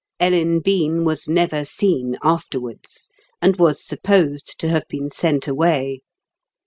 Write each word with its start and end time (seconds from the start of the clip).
Ellen 0.19 0.61
Bean 0.61 1.05
was 1.05 1.29
never 1.29 1.63
seen 1.63 2.17
afterwards, 2.23 3.07
and 3.39 3.57
was 3.57 3.85
supposed 3.85 4.55
to 4.57 4.67
have 4.67 4.87
been 4.87 5.11
sent 5.11 5.47
away. 5.47 5.99